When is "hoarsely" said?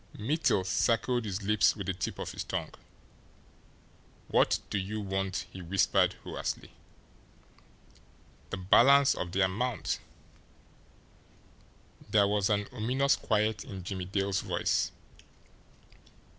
6.23-6.71